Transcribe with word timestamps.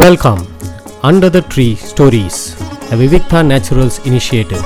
Welcome 0.00 0.38
under 1.02 1.32
the 1.34 1.40
tree 1.54 1.64
stories 1.88 2.38
the 2.90 2.96
Vivikta 3.00 3.38
naturals 3.48 3.98
initiative 4.04 4.62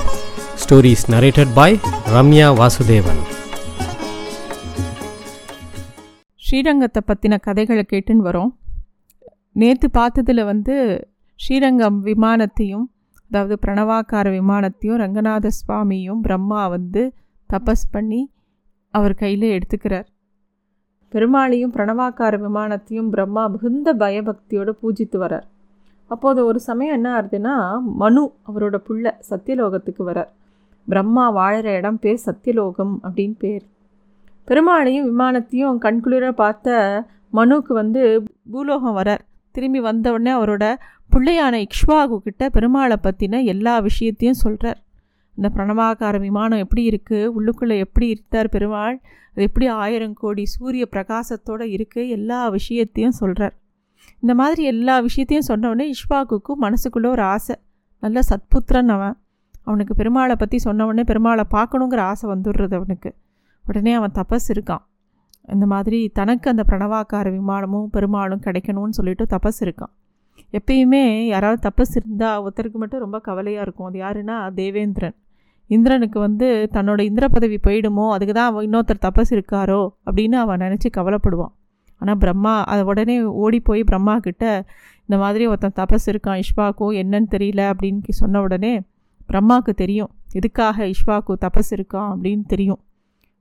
stories 0.62 1.02
narrated 1.12 1.48
by 1.54 1.76
Ramya 2.14 2.48
Vasudevan 2.60 3.18
ஸ்ரீரங்கத்தை 6.42 7.02
பற்றின 7.06 7.38
கதைகளை 7.40 7.84
கேட்டுன்னு 7.92 8.26
வரோம். 8.28 8.52
நேற்று 9.52 9.90
பார்த்ததில் 9.92 10.44
வந்து 10.44 10.76
ஸ்ரீரங்கம் 11.34 12.06
விமானத்தையும் 12.06 12.86
அதாவது 13.30 13.58
பிரணவாக்கார 13.66 14.26
விமானத்தையும் 14.38 15.00
ரங்கநாத 15.04 15.46
சுவாமியும் 15.46 16.20
பிரம்மா 16.20 16.68
வந்து 16.68 17.14
தபஸ் 17.50 17.86
பண்ணி 17.90 18.32
அவர் 18.90 19.14
கையில் 19.14 19.58
எடுத்துக்கிறார். 19.58 20.06
பெருமாளையும் 21.12 21.72
பிரணவாக்கார 21.72 22.34
விமானத்தையும் 22.46 23.08
பிரம்மா 23.08 23.46
மிகுந்த 23.46 23.94
பயபக்தியோடு 23.94 24.72
பூஜித்து 24.82 25.16
வரார். 25.16 25.46
அப்போது 26.06 26.44
ஒரு 26.44 26.60
சமயம் 26.60 26.94
என்ன 26.94 27.08
ஆகுதுன்னா 27.20 27.54
மனு 27.82 28.32
அவரோட 28.48 28.76
புள்ள 28.88 29.12
சத்தியலோகத்துக்கு 29.30 30.02
வரார். 30.06 30.28
பிரம்மா 30.88 31.36
வாழற 31.36 31.64
இடம் 31.64 31.98
பேர் 31.98 32.20
சத்தியலோகம் 32.26 32.94
அப்படின்னு 33.02 33.34
பேர். 33.38 33.64
பெருமாளையும் 34.44 35.06
விமானத்தையும் 35.06 35.78
கண்குளிர 35.82 36.32
பார்த்த 36.32 37.04
மனுவுக்கு 37.32 37.72
வந்து 37.72 38.22
பூலோகம் 38.50 38.96
வரார். 38.96 39.24
திரும்பி 39.50 39.80
வந்த 39.80 40.12
உடனே 40.12 40.32
அவரோட 40.32 40.74
பிள்ளையான 41.16 41.64
இக்ஷ்வாகு 41.64 42.16
கிட்ட 42.18 42.48
பெருமாளை 42.54 42.96
பற்றின 43.02 43.44
எல்லா 43.44 43.78
விஷயத்தையும் 43.78 44.40
சொல்கிறார் 44.42 44.80
இந்த 45.36 45.48
பிரணவாகார 45.54 46.18
விமானம் 46.20 46.58
எப்படி 46.58 46.82
இருக்குது 46.88 47.30
உள்ளுக்குள்ளே 47.36 47.76
எப்படி 47.78 48.06
இருக்கார் 48.08 48.48
பெருமாள்? 48.48 49.00
அது 49.32 49.42
எப்படி 49.42 49.66
ஆயிரம் 49.66 50.14
கோடி 50.14 50.46
சூரிய 50.46 50.88
பிரகாசத்தோடு 50.90 51.64
இருக்குது 51.76 52.08
எல்லா 52.08 52.48
விஷயத்தையும் 52.48 53.16
சொல்கிறார் 53.20 53.54
இந்த 54.20 54.34
மாதிரி 54.34 54.62
எல்லா 54.62 55.00
விஷயத்தையும் 55.00 55.48
சொன்னவொடனே 55.48 55.86
உடனே 55.92 56.56
மனசுக்குள்ளே 56.60 57.06
ஒரு 57.06 57.22
ஆசை. 57.22 57.56
நல்ல 57.98 58.20
சத்புத்திரன் 58.30 58.88
அவன். 58.88 59.16
அவனுக்கு 59.62 59.94
பெருமாளை 59.94 60.34
பற்றி 60.34 60.58
சொன்னவொடனே 60.64 61.04
பெருமாளை 61.10 61.44
பார்க்கணுங்கிற 61.50 61.96
ஆசை 61.96 62.30
வந்துடுறது 62.30 62.74
அவனுக்கு. 62.74 63.14
உடனே 63.64 63.92
அவன் 63.92 64.10
தபஸ் 64.14 64.48
இருக்கான். 64.54 64.84
இந்த 65.48 65.66
மாதிரி 65.66 66.08
தனக்கு 66.08 66.50
அந்த 66.50 66.64
பிரணவாக்கார 66.68 67.26
விமானமும் 67.38 67.88
பெருமாளும் 67.90 68.40
கிடைக்கணும்னு 68.40 68.96
சொல்லிட்டு 68.98 69.26
தபஸ் 69.30 69.60
இருக்கான். 69.60 69.92
எப்பயுமே 70.52 71.26
யாராவது 71.26 71.60
தபஸ் 71.68 71.94
இருந்தால் 71.94 72.42
ஒருத்தருக்கு 72.42 72.78
மட்டும் 72.82 73.00
ரொம்ப 73.00 73.18
கவலையாக 73.18 73.62
இருக்கும். 73.62 73.86
அது 73.86 73.98
யாருன்னா 74.00 74.54
தேவேந்திரன். 74.54 75.14
இந்திரனுக்கு 75.70 76.18
வந்து 76.20 76.48
தன்னோட 76.74 77.00
இந்திர 77.00 77.28
பதவி 77.28 77.56
போயிடுமோ 77.66 78.04
அதுக்கு 78.14 78.34
தான் 78.34 78.50
அவன் 78.50 78.64
இன்னொருத்தர் 78.66 79.04
தபஸ் 79.06 79.32
இருக்காரோ 79.36 79.80
அப்படின்னு 80.06 80.36
அவன் 80.42 80.62
நினச்சி 80.64 80.88
கவலைப்படுவான். 80.96 81.52
ஆனால் 82.00 82.18
பிரம்மா 82.22 82.54
அதை 82.64 82.82
உடனே 82.90 83.16
ஓடி 83.44 83.58
போய் 83.60 83.82
பிரம்மா 83.84 84.14
கிட்ட 84.18 84.44
இந்த 85.08 85.16
மாதிரி 85.22 85.44
ஒருத்தன் 85.46 85.76
தபஸ் 85.80 86.06
இருக்கான் 86.12 86.40
இஷ்வாக்கும் 86.42 86.94
என்னன்னு 87.02 87.28
தெரியல 87.34 87.62
அப்படின்னு 87.72 88.18
சொன்ன 88.22 88.40
உடனே 88.40 88.72
பிரம்மாவுக்கு 89.28 89.72
தெரியும். 89.82 90.10
எதுக்காக 90.38 90.86
இஷ்வாக்கு 90.94 91.34
தபஸ் 91.44 91.72
இருக்கான் 91.76 92.10
அப்படின்னு 92.14 92.44
தெரியும். 92.46 92.80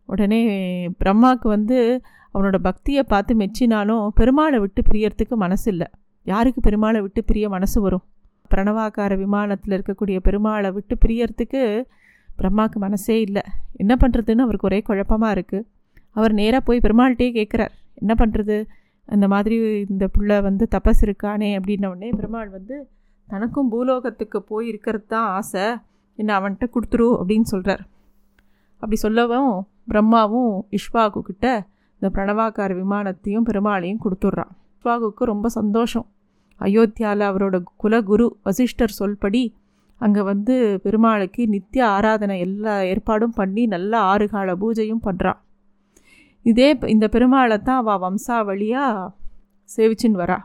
உடனே 0.10 0.42
பிரம்மாவுக்கு 1.02 1.48
வந்து 1.48 1.78
அவனோட 2.34 2.58
பக்தியை 2.68 3.04
பார்த்து 3.04 3.34
மெச்சினாலும் 3.42 4.06
பெருமாளை 4.20 4.58
விட்டு 4.64 4.82
பிரியறதுக்கு 4.90 5.36
மனசு 5.44 5.68
இல்லை. 5.74 5.88
யாருக்கு 6.28 6.60
பெருமாளை 6.68 7.00
விட்டு 7.02 7.22
பிரிய 7.24 7.46
மனசு 7.50 7.78
வரும்? 7.82 8.04
பிரணவாக்கார 8.52 9.14
விமானத்தில் 9.18 9.76
இருக்கக்கூடிய 9.78 10.18
பெருமாளை 10.28 10.70
விட்டு 10.74 10.96
பிரியறதுக்கு 11.04 11.62
பிரம்மாவுக்கு 12.40 12.80
மனசே 12.86 13.18
இல்லை. 13.28 13.44
என்ன 13.82 13.94
பண்ணுறதுன்னு 14.02 14.46
அவருக்கு 14.46 14.68
ஒரே 14.70 14.80
குழப்பமாக 14.90 15.36
இருக்குது 15.38 15.66
அவர் 16.18 16.34
நேராக 16.40 16.62
போய் 16.68 16.84
பெருமாள்கிட்டே 16.86 17.30
கேட்குறார் 17.38 17.74
என்ன 18.02 18.14
பண்ணுறது 18.22 18.58
அந்த 19.08 19.26
மாதிரி 19.34 19.56
இந்த 19.94 20.06
புள்ள 20.16 20.38
வந்து 20.48 20.66
தபஸ் 20.76 21.02
இருக்கானே 21.06 21.50
அப்படின்னவுடனே 21.58 22.10
பெருமாள் 22.20 22.50
வந்து 22.58 22.76
தனக்கும் 23.28 23.70
பூலோகத்துக்கு 23.74 24.40
போய் 24.50 24.66
இருக்கிறது 24.72 25.06
தான் 25.14 25.28
ஆசை. 25.38 25.66
என்ன 26.20 26.32
அவன்கிட்ட 26.40 26.66
கொடுத்துரு 26.76 27.08
அப்படின்னு 27.20 27.48
சொல்கிறார் 27.54 27.84
அப்படி 28.82 28.98
சொல்லவும் 29.06 29.54
பிரம்மாவும் 29.92 30.54
இஷ்வாகு 30.78 31.20
கிட்ட 31.22 31.46
இந்த 32.02 32.08
பிரணவாக்கார 32.16 32.72
விமானத்தையும் 32.82 33.46
பெருமாளையும் 33.50 34.02
கொடுத்துட்றான். 34.04 34.52
இஷ்வாகுக்கு 34.76 35.24
ரொம்ப 35.34 35.48
சந்தோஷம். 35.50 36.06
அயோத்தியாவில் 36.62 37.26
அவரோட 37.30 37.56
குலகுரு 37.84 38.26
வசிஷ்டர் 38.44 38.98
சொல்படி 39.00 39.44
அங்கே 40.02 40.22
வந்து 40.22 40.56
பெருமாளுக்கு 40.84 41.48
நித்திய 41.48 41.84
ஆராதனை 41.88 42.40
எல்லா 42.40 42.74
ஏற்பாடும் 42.84 43.36
பண்ணி 43.36 43.66
நல்ல 43.66 43.98
ஆறு 44.12 44.30
கால 44.30 44.56
பூஜையும் 44.56 45.06
பண்ணுறான் 45.08 45.40
இதே 46.46 46.68
இந்த 46.86 47.06
பெருமாளை 47.08 47.58
தான் 47.62 47.80
அவள் 47.84 48.02
வம்சாவளியாக 48.04 49.08
சேவிச்சின்னு 49.70 50.22
வரா. 50.22 50.38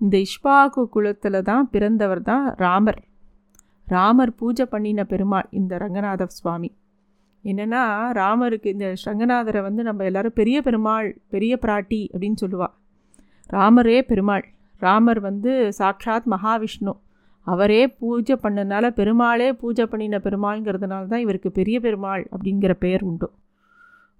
இந்த 0.00 0.16
இஷ்பாக்கு 0.18 0.82
குலத்தில் 0.88 1.42
தான் 1.42 1.68
பிறந்தவர் 1.70 2.22
தான் 2.22 2.46
ராமர். 2.54 3.00
ராமர் 3.86 4.32
பூஜை 4.34 4.64
பண்ணின 4.64 5.04
பெருமாள் 5.04 5.48
இந்த 5.50 5.72
ரங்கநாத 5.78 6.26
சுவாமி. 6.38 6.70
என்னென்னா 7.44 7.82
ராமருக்கு 8.20 8.66
இந்த 8.66 8.86
ரங்கநாதரை 9.04 9.60
வந்து 9.62 9.82
நம்ம 9.82 10.04
எல்லோரும் 10.04 10.32
பெரிய 10.34 10.62
பெருமாள் 10.62 11.08
பெரிய 11.28 11.58
பிராட்டி 11.62 12.00
அப்படின்னு 12.12 12.40
சொல்லுவாள் 12.40 12.74
ராமரே 13.50 13.98
பெருமாள். 14.02 14.44
ராமர் 14.82 15.20
வந்து 15.20 15.72
சாட்சாத் 15.72 16.30
மகாவிஷ்ணு. 16.34 16.94
அவரே 17.46 17.80
பூஜை 17.98 18.34
பண்ணனால 18.42 18.86
பெருமாளே 18.90 19.48
பூஜை 19.52 19.84
பண்ணின 19.86 20.18
பெருமாள்ங்கிறதுனால 20.18 21.06
தான் 21.06 21.20
இவருக்கு 21.20 21.50
பெரிய 21.50 21.76
பெருமாள் 21.80 22.24
அப்படிங்கிற 22.32 22.72
பெயர் 22.78 23.02
உண்டு. 23.02 23.28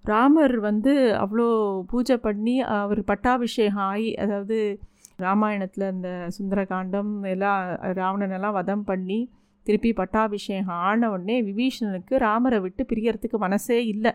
ராமர் 0.05 0.55
வந்து 0.59 0.91
அவ்வளோ 1.23 1.47
பூஜை 1.91 2.17
பண்ணி 2.17 2.55
அவர் 2.75 3.01
பட்டாபிஷேகம் 3.03 3.83
ஆகி 3.87 4.15
அதாவது 4.15 4.57
ராமாயணத்தில் 5.17 5.85
அந்த 5.93 6.09
சுந்தரகாண்டம் 6.37 7.11
எல்லாம் 7.23 7.61
ராவணனெல்லாம் 7.99 8.57
வதம் 8.59 8.83
பண்ணி 8.83 9.19
திருப்பி 9.65 9.91
பட்டாபிஷேகம் 9.93 10.79
ஆன 10.87 11.09
உடனே 11.09 11.37
விபீஷணனுக்கு 11.41 12.15
ராமரை 12.17 12.59
விட்டு 12.59 12.83
பிரியறதுக்கு 12.83 13.37
மனசே 13.37 13.79
இல்லை. 13.85 14.11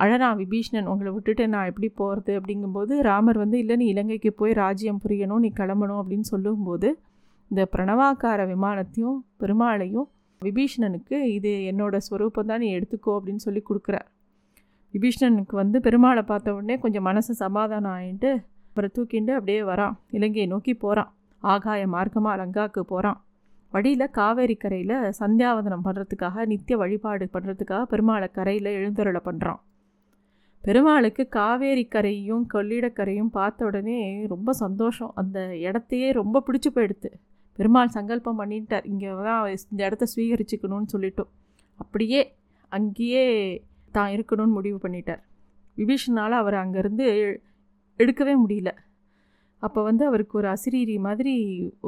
அழனா 0.00 0.28
விபீஷ்ணன் 0.36 0.86
உங்களை 0.86 1.10
விட்டுட்டு 1.12 1.44
நான் 1.48 1.66
எப்படி 1.66 1.88
போகிறது 1.94 2.32
அப்படிங்கும்போது 2.40 2.94
ராமர் 3.02 3.38
வந்து 3.38 3.56
இல்லை 3.58 3.74
நீ 3.76 3.86
இலங்கைக்கு 3.86 4.30
போய் 4.32 4.52
ராஜ்யம் 4.52 5.00
புரியணும் 5.04 5.42
நீ 5.44 5.50
கிளம்பணும் 5.60 6.00
அப்படின்னு 6.02 6.28
சொல்லும்போது 6.32 6.90
இந்த 7.50 7.62
பிரணவாக்கார 7.72 8.40
விமானத்தையும் 8.52 9.18
பெருமாளையும் 9.42 10.08
விபீஷணனுக்கு 10.42 11.16
இது 11.36 11.50
என்னோட 11.70 11.96
ஸ்வரூபம் 12.06 12.50
தான் 12.50 12.62
நீ 12.64 12.68
எடுத்துக்கோ 12.76 13.12
அப்படின்னு 13.18 13.42
சொல்லி 13.46 13.62
கொடுக்குறார். 13.68 14.08
விபீஷணனுக்கு 14.94 15.54
வந்து 15.62 15.78
பெருமாளை 15.86 16.22
பார்த்த 16.30 16.54
உடனே 16.56 16.76
கொஞ்சம் 16.84 17.06
மனசு 17.08 17.32
சமாதானம் 17.42 17.94
ஆகிட்டு 17.96 18.30
அவரை 18.72 18.88
தூக்கிண்டு 18.96 19.32
அப்படியே 19.38 19.62
வரான். 19.70 19.94
இலங்கையை 20.16 20.46
நோக்கி 20.52 20.72
போகிறான் 20.84 21.10
ஆகாய 21.42 21.82
மார்க்கமாக 21.94 22.38
லங்காவுக்கு 22.40 22.82
போகிறான் 22.92 23.18
வழியில் 23.72 24.14
காவேரி 24.18 24.56
கரையில் 24.62 24.96
சந்தியாவதனம் 25.18 25.84
பண்ணுறதுக்காக 25.86 26.46
நித்திய 26.52 26.76
வழிபாடு 26.82 27.26
பண்ணுறதுக்காக 27.34 27.82
பெருமாளை 27.92 28.28
கரையில் 28.38 28.70
எழுந்தருளை 28.78 29.20
பண்ணுறான் 29.28 29.60
பெருமாளுக்கு 30.62 31.22
காவேரி 31.36 31.84
கரையும் 31.94 32.44
கொள்ளிடக்கரையும் 32.54 33.30
பார்த்த 33.36 33.66
உடனே 33.68 34.00
ரொம்ப 34.32 34.52
சந்தோஷம். 34.62 35.12
அந்த 35.20 35.38
இடத்தையே 35.66 36.08
ரொம்ப 36.20 36.42
பிடிச்சி 36.46 36.70
போயிடுது 36.74 37.10
பெருமாள் 37.60 37.94
சங்கல்பம் 37.96 38.40
பண்ணிட்டார். 38.42 38.84
இங்கே 38.92 39.08
தான் 39.28 39.40
இந்த 39.72 39.80
இடத்த 39.88 40.06
ஸ்வீகரிச்சுக்கணும்னு 40.12 40.92
சொல்லிட்டோம். 40.94 41.30
அப்படியே 41.78 42.20
அங்கேயே 42.72 43.24
தான் 43.96 44.12
இருக்கணும்னு 44.16 44.56
முடிவு 44.58 44.78
பண்ணிட்டார். 44.84 45.22
விபீஷனால் 45.76 46.40
அவர் 46.42 46.56
அங்கேருந்து 46.62 47.06
எடுக்கவே 47.98 48.34
முடியல. 48.44 48.70
அப்போ 49.62 49.80
வந்து 49.88 50.02
அவருக்கு 50.10 50.34
ஒரு 50.40 50.48
அசிரீரி 50.54 50.94
மாதிரி 51.06 51.34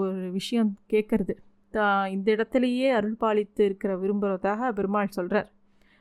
ஒரு 0.01 0.15
விஷயம் 0.39 0.71
கேட்குறது. 0.93 1.35
தான் 1.75 2.01
இந்த 2.15 2.27
இடத்துலையே 2.37 2.89
அருள் 2.99 3.21
பாலித்து 3.23 3.63
இருக்கிற 3.69 3.93
விரும்புகிறதாக 4.03 4.71
பெருமாள் 4.79 5.15
சொல்கிறார் 5.17 5.49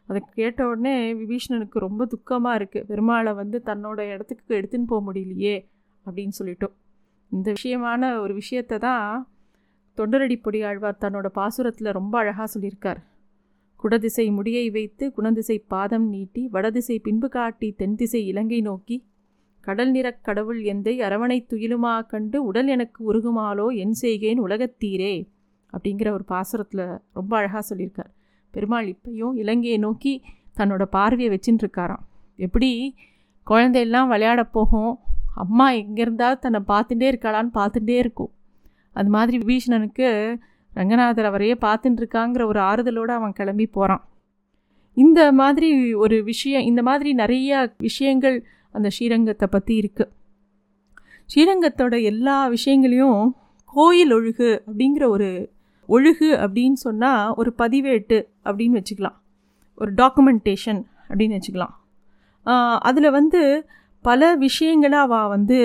அதை 0.09 0.19
கேட்ட 0.37 0.61
உடனே 0.69 0.93
விபீஷணனுக்கு 1.19 1.77
ரொம்ப 1.85 2.05
துக்கமாக 2.13 2.59
இருக்குது 2.59 2.87
பெருமாளை 2.89 3.31
வந்து 3.41 3.57
தன்னோட 3.69 3.99
இடத்துக்கு 4.13 4.57
எடுத்துன்னு 4.59 4.89
போக 4.91 5.01
முடியலையே 5.07 5.55
அப்படின்னு 6.05 6.35
சொல்லிட்டோம். 6.39 6.73
இந்த 7.31 7.47
விஷயமான 7.57 8.09
ஒரு 8.23 8.33
விஷயத்தை 8.41 8.77
தான் 8.87 9.05
தொண்டரடி 9.97 10.41
பொடி 10.41 10.61
ஆழ்வார் 10.61 10.97
தன்னோட 11.01 11.25
பாசுரத்தில் 11.35 11.91
ரொம்ப 11.91 12.17
அழகாக 12.17 12.59
சொல்லியிருக்கார். 12.59 12.97
குடதிசை 13.83 14.31
முடியை 14.31 14.69
வைத்து 14.69 15.13
குணதிசை 15.17 15.63
பாதம் 15.67 16.09
நீட்டி 16.09 16.47
வடதிசை 16.47 16.99
பின்பு 16.99 17.29
காட்டி 17.29 17.71
தென்திசை 17.71 18.27
இலங்கை 18.27 18.61
நோக்கி 18.61 19.03
கடல் 19.61 19.91
நிறக் 19.91 20.23
கடவுள் 20.23 20.61
எந்தை 20.61 21.01
அரவணை 21.01 21.45
துயிலுமா 21.49 22.05
கண்டு 22.05 22.43
உடல் 22.43 22.67
எனக்கு 22.67 23.13
உருகுமாலோ 23.13 23.75
என் 23.75 23.95
செய்கேன் 24.01 24.39
உலகத்தீரே 24.39 25.27
அப்படிங்கிற 25.73 26.11
ஒரு 26.11 26.23
பாசுரத்தில் 26.27 27.01
ரொம்ப 27.13 27.37
அழகாக 27.37 27.75
சொல்லியிருக்கார். 27.75 28.11
பெருமாள் 28.51 28.87
இப்பையும் 28.87 29.35
இலங்கையை 29.35 29.77
நோக்கி 29.77 30.23
தன்னோட 30.57 30.83
பார்வையை 30.83 31.37
வச்சுட்டு 31.37 31.63
இருக்காராம் 31.63 32.05
எப்படி? 32.35 32.95
குழந்தையெல்லாம் 33.43 34.07
விளையாட 34.07 34.43
போகும்? 34.43 34.99
அம்மா 35.35 35.71
எங்கே 35.71 36.03
தன்னை 36.03 36.61
பார்த்துட்டே 36.67 37.13
இருக்காளான்னு 37.13 37.49
பார்த்துட்டே 37.53 37.97
இருக்கும். 37.97 38.31
அது 38.95 39.09
மாதிரி 39.09 39.35
விபீஷணனுக்கு 39.37 40.09
ரங்கநாதர் 40.73 41.25
அவரையே 41.25 41.55
பார்த்துட்டு 41.61 42.01
இருக்காங்கிற 42.01 42.41
ஒரு 42.45 42.59
ஆறுதலோடு 42.59 43.13
அவன் 43.13 43.33
கிளம்பி 43.33 43.65
போகிறான் 43.67 44.03
இந்த 44.97 45.19
மாதிரி 45.31 45.69
ஒரு 45.93 46.23
விஷயம் 46.23 46.61
இந்த 46.61 46.81
மாதிரி 46.83 47.13
நிறைய 47.13 47.73
விஷயங்கள் 47.77 48.37
அந்த 48.75 48.87
ஸ்ரீரங்கத்தை 48.97 49.47
பற்றி 49.51 49.73
இருக்குது 49.81 50.11
ஸ்ரீரங்கத்தோட 51.29 51.95
எல்லா 52.03 52.37
விஷயங்களையும் 52.47 53.19
கோயில் 53.73 54.13
ஒழுகு 54.13 54.49
அப்படிங்கிற 54.67 55.03
ஒரு 55.07 55.29
ஒழுகு 55.89 56.29
அப்படின்னு 56.43 56.77
சொன்னால் 56.79 57.33
ஒரு 57.35 57.49
பதிவேட்டு 57.57 58.17
அப்படின்னு 58.45 58.79
வச்சுக்கலாம். 58.79 59.17
ஒரு 59.77 59.91
டாக்குமெண்டேஷன் 59.93 60.81
அப்படின்னு 61.09 61.37
வச்சுக்கலாம். 61.37 61.75
அதில் 62.79 63.09
வந்து 63.11 63.41
பல 64.05 64.35
விஷயங்களை 64.35 64.97
அவள் 64.99 65.27
வந்து 65.27 65.57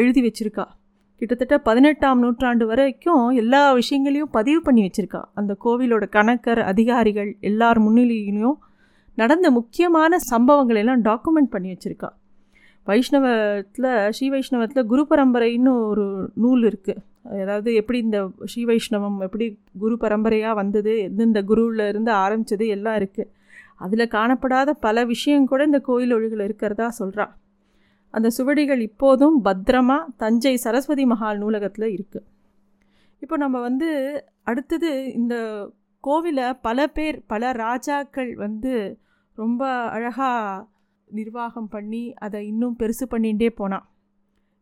எழுதி 0.00 0.20
வச்சுருக்கா. 0.22 0.66
கிட்டத்தட்ட 1.20 1.56
பதினெட்டாம் 1.58 2.20
நூற்றாண்டு 2.20 2.64
வரைக்கும் 2.66 3.24
எல்லா 3.42 3.60
விஷயங்களையும் 3.72 4.30
பதிவு 4.30 4.60
பண்ணி 4.62 4.82
வச்சுருக்கா. 4.86 5.22
அந்த 5.34 5.52
கோவிலோட 5.64 6.04
கணக்கர் 6.16 6.60
அதிகாரிகள் 6.72 7.30
எல்லார் 7.40 7.78
முன்னிலையிலையும் 7.78 8.58
நடந்த 9.18 9.46
முக்கியமான 9.50 10.18
சம்பவங்களை 10.32 10.80
எல்லாம் 10.84 11.02
டாக்குமெண்ட் 11.02 11.52
பண்ணி 11.54 11.68
வச்சுருக்கா. 11.74 12.10
வைஷ்ணவத்தில் 12.86 13.88
ஸ்ரீ 14.16 14.26
வைஷ்ணவத்தில் 14.30 14.86
குரு 14.86 15.02
பரம்பரைன்னு 15.10 15.70
ஒரு 15.90 16.04
நூல் 16.34 16.62
இருக்குது 16.62 17.00
அதாவது 17.42 17.70
எப்படி 17.74 17.98
இந்த 17.98 18.18
ஸ்ரீ 18.44 18.62
வைஷ்ணவம் 18.64 19.16
எப்படி 19.20 19.46
குரு 19.78 19.94
பரம்பரையாக 19.96 20.54
வந்தது 20.54 20.92
எந்தெந்த 20.98 21.40
குருவில் 21.42 21.84
இருந்து 21.88 22.12
ஆரம்பித்தது 22.24 22.66
எல்லாம் 22.68 22.98
இருக்குது 23.00 23.30
அதில் 23.76 24.12
காணப்படாத 24.12 24.70
பல 24.80 25.04
விஷயம் 25.04 25.46
கூட 25.46 25.62
இந்த 25.64 25.80
கோயில் 25.80 26.14
ஒழுகில் 26.14 26.44
இருக்கிறதா 26.44 26.88
சொல்கிறான் 27.00 27.32
அந்த 28.16 28.30
சுவடிகள் 28.30 28.80
இப்போதும் 28.80 29.44
பத்திரமா 29.44 30.04
தஞ்சை 30.16 30.56
சரஸ்வதி 30.56 31.06
மஹால் 31.06 31.38
நூலகத்தில் 31.38 31.92
இருக்குது 31.96 32.26
இப்போ 33.22 33.36
நம்ம 33.36 33.60
வந்து 33.60 33.88
அடுத்தது 34.42 35.12
இந்த 35.12 35.34
கோவிலை 36.04 36.52
பல 36.60 36.86
பேர் 36.86 37.22
பல 37.26 37.52
ராஜாக்கள் 37.52 38.34
வந்து 38.34 38.72
ரொம்ப 39.38 39.62
அழகாக 39.90 40.66
நிர்வாகம் 41.10 41.68
பண்ணி 41.68 42.14
அதை 42.16 42.46
இன்னும் 42.46 42.76
பெருசு 42.78 43.06
பண்ணிகிட்டே 43.10 43.48
போனான் 43.48 43.86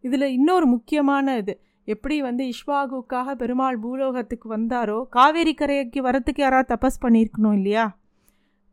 இதில் 0.05 0.33
இன்னொரு 0.33 0.67
முக்கியமான 0.67 1.37
இது 1.37 1.55
எப்படி 1.85 2.23
வந்து 2.23 2.45
இஷ்வாகுக்காக 2.47 3.35
பெருமாள் 3.35 3.79
பூலோகத்துக்கு 3.79 4.57
வந்தாரோ 4.57 5.03
காவேரி 5.09 5.55
கரைக்கு 5.55 6.03
வரத்துக்கு 6.03 6.41
யாராவது 6.41 6.75
தபஸ் 6.75 7.03
பண்ணியிருக்கணும் 7.03 7.53
இல்லையா? 7.53 7.85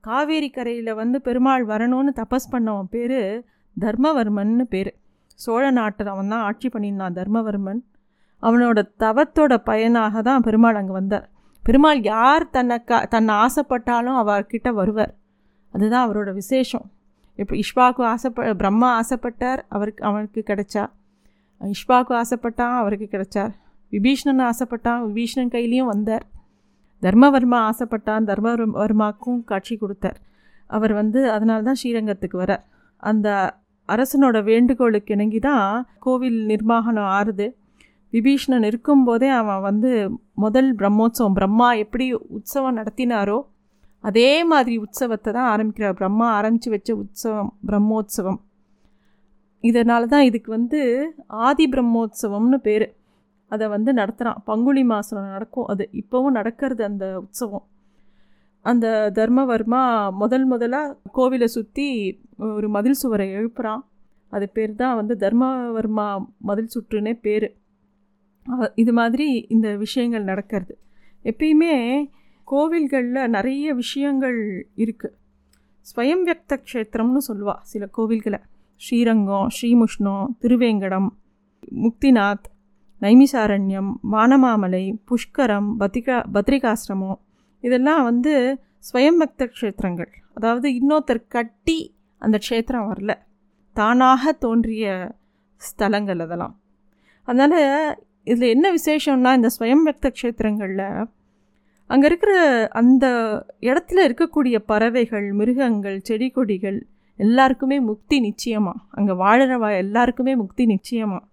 காவேரி 0.04 0.50
கரையில் 0.50 0.94
வந்து 0.94 1.22
பெருமாள் 1.22 1.66
வரணும்னு 1.66 2.12
தபஸ் 2.16 2.52
பண்ணவன் 2.52 2.92
பேர் 2.92 3.20
தர்மவர்மன்னு 3.78 4.62
பேர். 4.62 4.92
சோழ 5.36 5.72
நாட்டில் 5.72 6.08
அவன் 6.08 6.28
தான் 6.28 6.42
ஆட்சி 6.42 6.70
பண்ணியிருந்தான் 6.70 7.18
தர்மவர்மன். 7.20 7.82
அவனோட 8.44 8.80
தவத்தோட 9.04 9.54
பயனாக 9.58 10.22
தான் 10.22 10.42
பெருமாள் 10.42 10.76
அங்கே 10.76 10.92
வந்தார். 10.92 11.30
பெருமாள் 11.64 12.02
யார் 12.02 12.50
தன்னை 12.50 12.84
க 12.84 13.06
தன்னை 13.06 13.34
ஆசைப்பட்டாலும் 13.36 14.18
அவர்கிட்ட 14.22 14.70
வருவார். 14.74 15.14
அதுதான் 15.74 16.06
அவரோட 16.08 16.34
விசேஷம். 16.34 16.86
இப்போ 17.40 17.56
இஷ்வாக்கு 17.56 18.02
ஆசைப்ப 18.14 18.54
பிரம்மா 18.54 19.02
ஆசைப்பட்டார் 19.02 19.62
அவருக்கு 19.70 20.04
அவனுக்கு 20.04 20.42
கிடைச்சா. 20.50 20.84
இஷ்வாக்கு 21.62 22.14
ஆசைப்பட்டான் 22.22 22.76
அவருக்கு 22.82 23.08
கிடைச்சார். 23.12 23.54
விபீஷ்ணன் 23.92 24.44
ஆசைப்பட்டான் 24.50 25.00
விபீஷ்ணன் 25.08 25.54
கையிலையும் 25.56 25.92
வந்தார். 25.94 26.26
தர்மவர்மா 27.02 27.60
ஆசைப்பட்டான் 27.70 28.28
தர்மவர்மாக்கும் 28.30 29.44
காட்சி 29.44 29.78
கொடுத்தார். 29.78 30.20
அவர் 30.70 30.94
வந்து 30.94 31.32
அதனால 31.32 31.62
தான் 31.62 31.80
ஸ்ரீரங்கத்துக்கு 31.84 32.38
வரார். 32.44 32.64
அந்த 33.04 33.28
அரசனோட 33.90 34.38
வேண்டுகோளுக்கு 34.50 35.14
இணங்கி 35.16 35.40
தான் 35.40 35.66
கோவில் 36.06 36.40
நிர்மாகனம் 36.52 37.10
ஆறுது. 37.18 37.48
விபீஷ்ணன் 38.14 38.66
இருக்கும்போதே 38.70 39.30
அவன் 39.40 39.62
வந்து 39.70 39.92
முதல் 40.44 40.70
பிரம்மோற்சவம் 40.80 41.36
பிரம்மா 41.40 41.68
எப்படி 41.84 42.06
உற்சவம் 42.38 42.78
நடத்தினாரோ 42.80 43.40
அதே 44.04 44.30
மாதிரி 44.52 44.76
உற்சவத்தை 44.84 45.32
தான் 45.38 45.50
ஆரம்பிக்கிறார். 45.54 45.98
பிரம்மா 46.00 46.28
ஆரம்பித்து 46.38 46.70
வச்ச 46.76 46.90
உற்சவம் 47.04 47.52
பிரம்மோற்சவம் 47.70 48.40
இதனால 49.64 50.04
தான் 50.14 50.28
இதுக்கு 50.30 50.50
வந்து 50.58 50.80
ஆதி 51.48 51.66
பிரம்மோற்சவம்னு 51.74 52.58
பேர். 52.68 52.88
அதை 53.52 53.66
வந்து 53.76 53.92
நடத்துகிறான் 53.94 54.42
பங்குனி 54.50 54.84
மாதம் 54.92 55.32
நடக்கும் 55.36 55.70
அது. 55.74 55.84
இப்போவும் 56.02 56.38
நடக்கிறது 56.40 56.84
அந்த 56.90 57.06
உற்சவம். 57.24 57.66
அந்த 58.66 58.88
தர்மவர்மா 59.16 59.84
முதல் 60.12 60.46
முதலாக 60.46 60.98
கோவிலை 61.14 61.48
சுற்றி 61.56 61.88
ஒரு 62.38 62.68
மதில் 62.70 63.00
சுவரை 63.02 63.28
எழுப்புறான். 63.36 63.82
அது 64.34 64.46
பேர் 64.50 64.76
தான் 64.76 64.96
வந்து 64.96 65.14
தர்மவர்மா 65.24 66.08
மதில் 66.50 66.74
சுற்றுனே 66.76 67.14
பேர். 67.22 67.48
இது 68.76 68.92
மாதிரி 68.94 69.28
இந்த 69.50 69.68
விஷயங்கள் 69.76 70.24
நடக்கிறது. 70.24 70.74
எப்பயுமே 71.24 71.74
கோவில்களில் 72.48 73.34
நிறைய 73.36 73.74
விஷயங்கள் 73.74 74.40
இருக்குது 74.84 75.18
ஸ்வயம் 75.86 76.24
வியக்த 76.26 76.58
க்ஷேத்திரம்னு 76.66 77.22
சொல்லுவாள் 77.28 77.62
சில 77.72 77.84
கோவில்களை. 77.98 78.40
ஸ்ரீரங்கம் 78.82 79.48
ஸ்ரீமுஷ்ணம் 79.56 80.24
திருவேங்கடம் 80.42 81.10
முக்திநாத் 81.84 82.48
நைமிசாரண்யம் 83.02 83.92
வானமாமலை 84.12 84.86
புஷ்கரம் 85.10 85.70
பத்ரிகா 85.80 86.18
பத்ரிகாசிரமம் 86.36 87.20
இதெல்லாம் 87.64 88.04
வந்து 88.04 88.34
ஸ்வயம்பக்த 88.90 89.48
க்ஷேத்திரங்கள். 89.56 90.12
அதாவது 90.34 90.68
இன்னொருத்தர் 90.80 91.24
கட்டி 91.28 91.80
அந்த 92.22 92.38
க்ஷேத்திரம் 92.46 92.88
வரல. 92.92 93.12
தானாக 93.76 94.34
தோன்றிய 94.44 94.86
ஸ்தலங்கள் 95.62 96.24
அதெல்லாம். 96.26 96.56
அதனால் 97.28 97.58
இதில் 98.24 98.54
என்ன 98.56 98.68
விசேஷம்னா 98.72 99.32
இந்த 99.34 99.50
ஸ்வயம்பக்த 99.58 100.10
க்ஷேத்திரங்களில் 100.16 100.88
அங்கே 101.90 102.06
இருக்கிற 102.10 102.34
அந்த 102.72 103.06
இடத்துல 103.62 104.04
இருக்கக்கூடிய 104.08 104.58
பறவைகள் 104.72 105.28
மிருகங்கள் 105.40 105.98
செடி 106.00 106.28
கொடிகள் 106.30 106.80
எல்லாருக்குமே 107.20 107.78
முக்தி 107.90 108.18
நிச்சயமாக 108.20 108.80
அங்கே 108.90 109.14
வாழறவ 109.14 109.66
எல்லாருக்குமே 109.84 110.34
முக்தி 110.36 110.64
நிச்சயமாக 110.66 111.24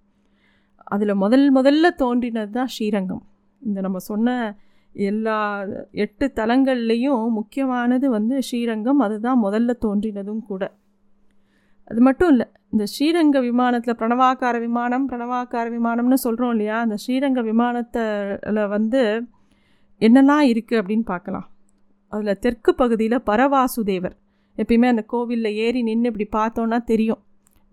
அதில் 0.86 1.14
முதல் 1.14 1.46
முதல்ல 1.54 1.86
தோன்றினது 2.02 2.50
தான் 2.50 2.70
ஸ்ரீரங்கம். 2.74 3.22
இந்த 3.62 3.78
நம்ம 3.80 3.98
சொன்ன 4.10 4.36
எல்லா 5.06 5.64
எட்டு 5.92 6.26
தலங்கள்லேயும் 6.34 7.30
முக்கியமானது 7.30 8.10
வந்து 8.10 8.36
ஸ்ரீரங்கம். 8.42 8.98
அதுதான் 8.98 9.42
முதல்ல 9.44 9.74
தோன்றினதும் 9.86 10.42
கூட. 10.50 10.62
அது 11.84 12.00
மட்டும் 12.00 12.28
இல்லை 12.28 12.46
இந்த 12.70 12.84
ஸ்ரீரங்க 12.92 13.40
விமானத்தில் 13.40 13.98
பிரணவாக்கார 13.98 14.56
விமானம் 14.60 15.08
பிரணவாக்கார 15.10 15.66
விமானம்னு 15.76 16.18
சொல்கிறோம் 16.24 16.50
இல்லையா? 16.50 16.78
அந்த 16.80 16.96
ஸ்ரீரங்க 17.06 17.42
விமானத்தில் 17.42 18.66
வந்து 18.68 19.02
என்னெல்லாம் 20.00 20.44
இருக்குது 20.50 20.80
அப்படின்னு 20.80 21.06
பார்க்கலாம். 21.12 21.46
அதில் 22.12 22.38
தெற்கு 22.38 22.74
பகுதியில் 22.74 23.26
பரவாசுதேவர். 23.26 24.16
எப்பயுமே 24.56 24.86
அந்த 24.86 25.02
கோவிலில் 25.02 25.54
ஏறி 25.54 25.82
நின்று 25.82 26.12
இப்படி 26.12 26.28
பார்த்தோன்னா 26.36 26.78
தெரியும். 26.82 27.22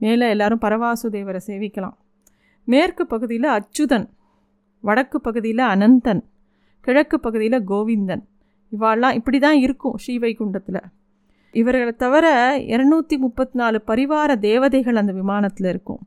மேலே 0.01 0.29
எல்லோரும் 0.29 0.61
பரவாசுதேவரை 0.61 1.41
சேவிக்கலாம். 1.47 1.95
மேற்கு 2.67 3.03
பகுதியில் 3.07 3.49
அச்சுதன் 3.57 4.07
வடக்கு 4.83 5.21
பகுதியில் 5.21 5.63
அனந்தன் 5.73 6.23
கிழக்கு 6.85 7.17
பகுதியில் 7.19 7.59
கோவிந்தன். 7.71 8.23
இவாள்லாம் 8.71 9.17
இப்படி 9.19 9.37
தான் 9.39 9.59
இருக்கும் 9.65 9.95
ஸ்ரீவைகுண்டத்தில். 10.03 10.81
இவர்களை 11.53 11.93
தவிர 12.03 12.25
இரநூத்தி 12.73 13.15
முப்பத்தி 13.17 13.55
நாலு 13.59 13.77
பரிவார 13.89 14.31
தேவதைகள் 14.47 14.99
அந்த 15.01 15.13
விமானத்தில் 15.21 15.69
இருக்கும். 15.73 16.01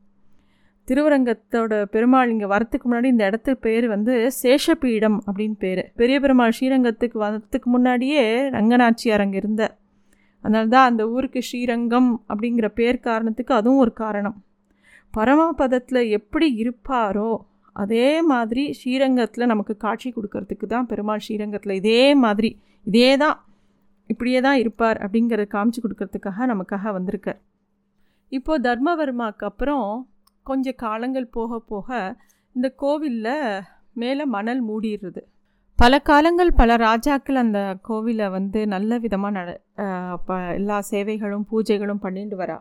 திருவரங்கத்தோட 0.87 1.73
பெருமாள் 1.93 2.31
இங்கே 2.33 2.47
வரத்துக்கு 2.53 2.85
முன்னாடி 2.87 3.07
இந்த 3.13 3.23
இடத்து 3.29 3.51
பேர் 3.65 3.85
வந்து 3.87 4.13
சேஷபீடம் 4.41 5.17
அப்படின்னு 5.27 5.57
பேர். 5.63 5.81
பெரிய 6.01 6.15
பெருமாள் 6.19 6.55
ஸ்ரீரங்கத்துக்கு 6.57 7.17
வரத்துக்கு 7.25 7.69
முன்னாடியே 7.75 8.23
ரங்கநாச்சியார் 8.55 9.23
அங்கே 9.25 9.37
இருந்தார். 9.37 9.73
அதனால 10.45 10.67
தான் 10.75 10.89
அந்த 10.89 11.03
ஊருக்கு 11.13 11.39
ஸ்ரீரங்கம் 11.49 12.09
அப்படிங்கிற 12.29 12.67
பேர் 12.79 12.99
காரணத்துக்கு 13.09 13.53
அதுவும் 13.53 13.81
ஒரு 13.85 13.93
காரணம். 13.93 14.37
பரமபதத்தில் 15.13 16.01
எப்படி 16.19 16.47
இருப்பாரோ 16.63 17.31
அதே 17.73 18.21
மாதிரி 18.21 18.63
ஸ்ரீரங்கத்தில் 18.73 19.51
நமக்கு 19.51 19.77
காட்சி 19.77 20.09
கொடுக்கறதுக்கு 20.11 20.65
தான் 20.67 20.85
பெருமாள் 20.85 21.23
ஸ்ரீரங்கத்தில் 21.25 21.79
இதே 21.81 22.01
மாதிரி 22.15 22.49
இதே 22.85 23.17
தான் 23.17 23.37
இப்படியே 24.09 24.39
தான் 24.41 24.59
இருப்பார் 24.59 24.97
அப்படிங்கிறத 25.05 25.47
காமிச்சு 25.55 25.81
கொடுக்கறதுக்காக 25.83 26.45
நமக்காக 26.51 26.91
வந்திருக்கார். 26.91 27.39
இப்போது 28.31 28.63
தர்மவர்மாக்கு 28.67 29.45
அப்புறம் 29.49 30.07
கொஞ்சம் 30.43 30.79
காலங்கள் 30.85 31.27
போக 31.37 31.59
போக 31.59 32.17
இந்த 32.55 32.67
கோவிலில் 32.75 33.61
மேலே 33.93 34.25
மணல் 34.25 34.61
மூடிடுறது. 34.69 35.21
பல 35.79 35.99
காலங்கள் 35.99 36.51
பல 36.51 36.75
ராஜாக்கள் 36.77 37.35
அந்த 37.35 37.59
கோவிலை 37.87 38.27
வந்து 38.31 38.67
நல்ல 38.67 38.97
விதமாக 38.97 39.33
நட 39.37 39.49
ப 40.27 40.39
எல்லா 40.57 40.77
சேவைகளும் 40.91 41.45
பூஜைகளும் 41.51 42.01
பண்ணிட்டு 42.05 42.37
வரா. 42.37 42.57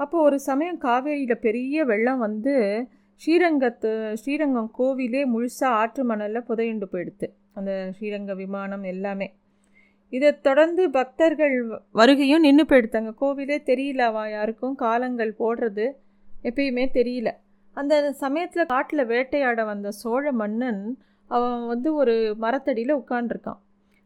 அப்போது 0.00 0.24
ஒரு 0.24 0.38
சமயம் 0.48 0.78
காவேரியில் 0.78 1.42
பெரிய 1.46 1.84
வெள்ளம் 1.84 2.18
வந்து 2.26 2.54
ஸ்ரீரங்கத்து 3.20 3.90
ஸ்ரீரங்கம் 4.14 4.70
கோவிலே 4.78 5.22
முழுசாக 5.32 5.78
ஆற்று 5.80 6.02
மணலில் 6.04 6.46
புதையுண்டு 6.48 6.86
போயிடுது 6.92 7.26
அந்த 7.54 7.70
ஸ்ரீரங்க 7.96 8.32
விமானம் 8.34 8.84
எல்லாமே. 8.84 9.28
இதை 10.12 10.30
தொடர்ந்து 10.40 10.82
பக்தர்கள் 10.90 11.54
வருகையும் 11.92 12.40
நின்று 12.40 12.64
போயிடுத்தாங்க 12.64 13.12
கோவிலே 13.20 13.56
தெரியலவா 13.66 14.24
யாருக்கும் 14.30 14.74
காலங்கள் 14.74 15.32
போடுறது 15.38 15.86
எப்பயுமே 16.44 16.84
தெரியல. 16.92 17.28
அந்த 17.76 17.94
சமயத்தில் 18.12 18.66
காட்டில் 18.66 19.04
வேட்டையாட 19.06 19.60
வந்த 19.64 19.88
சோழ 19.92 20.24
மன்னன் 20.32 20.82
அவன் 21.30 21.66
வந்து 21.66 21.88
ஒரு 21.94 22.14
மரத்தடியில் 22.38 22.98
உட்காண்டிருக்கான் 22.98 23.60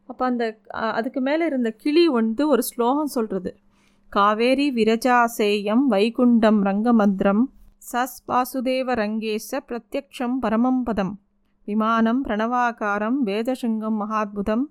அப்போ 0.09 0.25
அந்த 0.25 0.45
அதுக்கு 0.91 1.21
மேலே 1.21 1.43
இருந்த 1.47 1.71
கிளி 1.83 2.05
வந்து 2.11 2.43
ஒரு 2.49 2.63
ஸ்லோகம் 2.63 3.07
சொல்கிறது 3.07 3.51
காவேரி 4.13 4.67
விரஜாசேயம் 4.71 5.85
வைகுண்டம் 5.91 6.61
ரங்கமந்திரம் 6.63 7.43
சஸ் 7.83 8.17
வாசுதேவ 8.29 8.95
ரங்கேஷ 8.95 9.59
பிரத்யக்ஷம் 9.69 10.35
பரமம் 10.43 10.81
பதம். 10.83 11.13
விமானம் 11.69 12.21
பிரணவாகாரம் 12.25 13.17
வேதசிங்கம் 13.25 13.97
மகாத்புதம். 14.03 14.65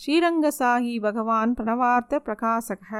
ஸ்ரீரங்கசாகி 0.00 1.00
பகவான் 1.00 1.52
பிரணவார்த்த 1.54 2.20
பிரகாசக. 2.26 2.90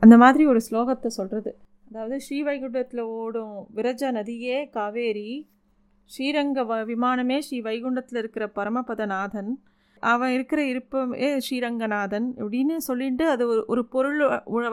அந்த 0.00 0.16
மாதிரி 0.16 0.46
ஒரு 0.46 0.60
ஸ்லோகத்தை 0.68 1.06
சொல்கிறது 1.06 1.50
அதாவது 1.88 2.16
ஸ்ரீவைகுண்டத்தில் 2.26 3.02
ஓடும் 3.18 3.54
விரஜ 3.76 4.12
நதியே 4.12 4.58
காவேரி. 4.70 5.30
ஸ்ரீரங்க 6.10 6.64
வ 6.64 6.78
விமானமே 6.92 7.38
ஸ்ரீ 7.38 7.60
வைகுண்டத்தில் 7.60 8.20
இருக்கிற 8.22 8.46
பரமபதநாதன். 8.54 9.50
அவன் 10.02 10.30
இருக்கிற 10.30 10.62
இருப்பமே 10.62 11.28
ஸ்ரீரங்கநாதன். 11.46 12.28
அப்படின்னு 12.36 12.76
சொல்லிட்டு 12.88 13.26
அது 13.28 13.46
ஒரு 13.46 13.62
ஒரு 13.66 13.84
பொருள் 13.94 14.20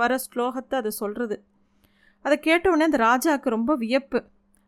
வர 0.04 0.16
ஸ்லோகத்தை 0.28 0.76
அது 0.76 0.92
சொல்கிறது 0.92 1.38
அதை 2.26 2.36
கேட்டவுடனே 2.48 2.88
அந்த 2.90 3.00
ராஜாவுக்கு 3.10 3.50
ரொம்ப 3.56 3.72
வியப்பு. 3.84 4.20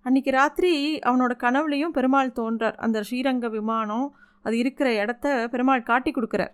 அன்றைக்கி 0.05 0.31
ராத்திரி 0.39 0.71
அவனோட 1.07 1.33
கனவுலையும் 1.43 1.93
பெருமாள் 1.97 2.37
தோன்றார். 2.39 2.77
அந்த 2.85 2.97
ஸ்ரீரங்க 3.07 3.47
விமானம் 3.57 4.07
அது 4.45 4.55
இருக்கிற 4.57 4.87
இடத்த 5.03 5.25
பெருமாள் 5.53 5.87
காட்டி 5.89 6.11
கொடுக்குறார். 6.11 6.53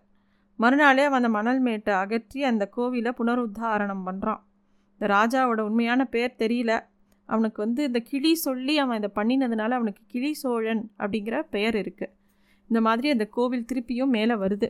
மறுநாளே 0.60 1.04
அவன் 1.08 1.20
அந்த 1.22 1.32
மணல் 1.38 1.62
மேட்டை 1.68 1.94
அகற்றி 2.04 2.40
அந்த 2.52 2.64
கோவிலை 2.76 3.12
புனருத்தாரணம் 3.20 4.04
பண்ணுறான் 4.08 4.42
இந்த 4.96 5.06
ராஜாவோட 5.14 5.62
உண்மையான 5.70 6.02
பேர் 6.14 6.40
தெரியல. 6.44 6.74
அவனுக்கு 7.30 7.60
வந்து 7.66 7.82
இந்த 7.90 8.00
கிளி 8.10 8.32
சொல்லி 8.46 8.74
அவன் 8.84 9.00
இதை 9.02 9.10
பண்ணினதுனால 9.20 9.78
அவனுக்கு 9.80 10.04
கிளி 10.14 10.32
சோழன் 10.34 10.84
அப்படிங்கிற 11.02 11.36
பெயர் 11.56 11.78
இருக்குது 11.82 12.14
இந்த 12.70 12.80
மாதிரி 12.88 13.08
அந்த 13.16 13.26
கோவில் 13.38 13.68
திருப்பியும் 13.70 14.14
மேலே 14.18 14.36
வருது. 14.44 14.68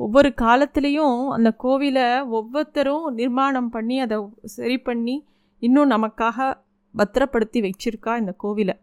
ஒவ்வொரு 0.00 0.30
காலத்துலேயும் 0.42 1.18
அந்த 1.36 1.50
கோவிலை 1.64 2.06
ஒவ்வொருத்தரும் 2.38 3.04
நிர்மாணம் 3.20 3.70
பண்ணி 3.74 3.96
அதை 4.04 4.16
சரி 4.56 4.78
பண்ணி 4.78 5.16
இன்னும் 5.62 5.92
நமக்காக 5.94 6.46
பத்திரப்படுத்தி 6.94 7.60
வச்சிருக்கா 7.66 8.12
இந்த 8.22 8.32
கோவிலை. 8.42 8.74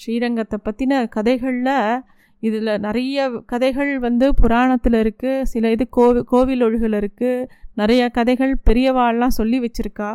ஸ்ரீரங்கத்தை 0.00 0.58
பற்றின 0.68 1.02
கதைகளில் 1.16 1.76
இதில் 2.42 2.80
நிறைய 2.86 3.18
கதைகள் 3.52 3.92
வந்து 3.98 4.26
புராணத்தில் 4.40 4.98
இருக்குது 5.02 5.44
சில 5.52 5.70
இது 5.74 5.84
கோவி 5.98 6.20
கோவில் 6.32 6.64
ஒழுகில் 6.66 6.98
இருக்குது 7.00 7.46
நிறைய 7.80 8.02
கதைகள் 8.18 8.54
பெரியவாள்லாம் 8.68 9.36
சொல்லி 9.38 9.58
வச்சுருக்கா. 9.64 10.10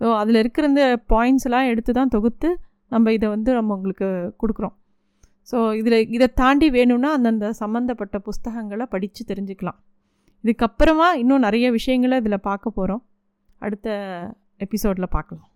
ஸோ 0.00 0.06
அதில் 0.20 0.40
இருக்கிற 0.42 0.66
இந்த 0.72 0.84
பாயிண்ட்ஸ்லாம் 1.12 1.70
எடுத்து 1.72 1.92
தான் 1.92 2.12
தொகுத்து 2.16 2.48
நம்ம 2.94 3.12
இதை 3.12 3.28
வந்து 3.28 3.50
நம்ம 3.52 3.74
உங்களுக்கு 3.76 4.08
கொடுக்குறோம். 4.42 4.74
ஸோ 5.50 5.58
இதில் 5.80 5.98
இதை 6.16 6.28
தாண்டி 6.40 6.68
வேணும்னா 6.76 7.10
அந்தந்த 7.16 7.48
சம்மந்தப்பட்ட 7.60 8.16
புஸ்தகங்களை 8.28 8.86
படித்து 8.94 9.22
தெரிஞ்சுக்கலாம். 9.28 9.78
இதுக்கப்புறமா 10.44 11.08
இன்னும் 11.22 11.44
நிறைய 11.46 11.66
விஷயங்களை 11.76 12.16
இதில் 12.22 12.44
பார்க்க 12.48 12.76
போகிறோம் 12.78 13.02
அடுத்த 13.66 13.88
எபிசோடில் 14.64 15.12
பார்க்கலாம். 15.16 15.48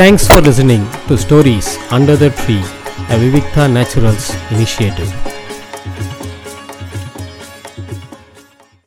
Thanks 0.00 0.26
for 0.28 0.44
listening 0.48 0.86
to 1.08 1.16
stories 1.24 1.72
under 1.96 2.20
the 2.24 2.28
tree 2.40 2.58
a 3.14 3.18
Vivikta 3.24 3.66
naturals 3.76 4.28
initiative 4.54 5.12